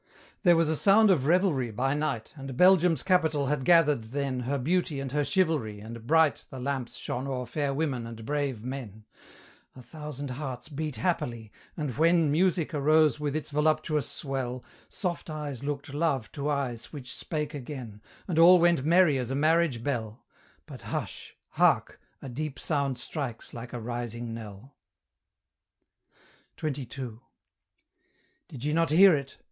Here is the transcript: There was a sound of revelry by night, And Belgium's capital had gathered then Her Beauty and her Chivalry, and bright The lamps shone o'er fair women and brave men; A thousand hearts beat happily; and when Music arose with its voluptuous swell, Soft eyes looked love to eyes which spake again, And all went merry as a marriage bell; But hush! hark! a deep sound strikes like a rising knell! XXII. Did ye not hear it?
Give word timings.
There 0.41 0.55
was 0.55 0.67
a 0.67 0.75
sound 0.75 1.11
of 1.11 1.27
revelry 1.27 1.69
by 1.69 1.93
night, 1.93 2.31
And 2.35 2.57
Belgium's 2.57 3.03
capital 3.03 3.45
had 3.45 3.63
gathered 3.63 4.05
then 4.05 4.39
Her 4.39 4.57
Beauty 4.57 4.99
and 4.99 5.11
her 5.11 5.23
Chivalry, 5.23 5.79
and 5.79 6.07
bright 6.07 6.47
The 6.49 6.59
lamps 6.59 6.95
shone 6.95 7.27
o'er 7.27 7.45
fair 7.45 7.71
women 7.71 8.07
and 8.07 8.25
brave 8.25 8.63
men; 8.63 9.05
A 9.75 9.81
thousand 9.83 10.31
hearts 10.31 10.69
beat 10.69 10.95
happily; 10.95 11.51
and 11.77 11.99
when 11.99 12.31
Music 12.31 12.73
arose 12.73 13.19
with 13.19 13.35
its 13.35 13.51
voluptuous 13.51 14.09
swell, 14.09 14.63
Soft 14.89 15.29
eyes 15.29 15.63
looked 15.63 15.93
love 15.93 16.31
to 16.31 16.49
eyes 16.49 16.91
which 16.91 17.13
spake 17.15 17.53
again, 17.53 18.01
And 18.27 18.39
all 18.39 18.57
went 18.57 18.83
merry 18.83 19.19
as 19.19 19.29
a 19.29 19.35
marriage 19.35 19.83
bell; 19.83 20.25
But 20.65 20.81
hush! 20.81 21.35
hark! 21.49 22.01
a 22.23 22.27
deep 22.27 22.57
sound 22.57 22.97
strikes 22.97 23.53
like 23.53 23.71
a 23.71 23.79
rising 23.79 24.33
knell! 24.33 24.73
XXII. 26.59 27.19
Did 28.47 28.63
ye 28.65 28.73
not 28.73 28.89
hear 28.89 29.15
it? 29.15 29.37